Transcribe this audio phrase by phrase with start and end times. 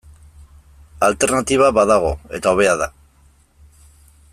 [1.09, 2.91] Alternatiba badago, eta hobea da.